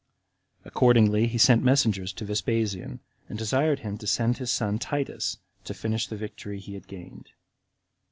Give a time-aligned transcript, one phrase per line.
[0.65, 5.75] Accordingly, he sent messengers to Vespasian, and desired him to send his son Titus to
[5.75, 7.29] finish the victory he had gained.